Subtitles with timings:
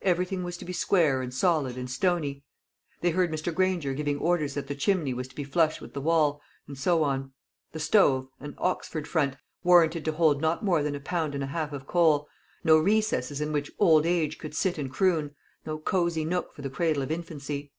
[0.00, 2.42] Everything was to be square and solid and stony.
[3.02, 3.54] They heard Mr.
[3.54, 7.02] Granger giving orders that the chimney was to be flush with the wall, and so
[7.04, 7.34] on;
[7.72, 11.48] the stove, an "Oxford front," warranted to hold not more than a pound and a
[11.48, 12.26] half of coal;
[12.64, 15.36] no recesses in which old age could sit and croon,
[15.66, 17.70] no cosy nook for the cradle of infancy.